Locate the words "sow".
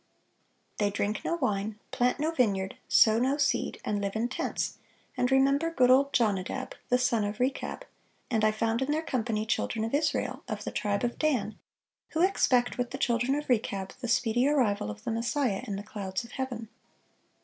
2.87-3.19